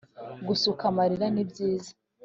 gusuka 0.47 0.83
amarira 0.91 1.27
ni 1.33 1.43
byiza 1.49 1.91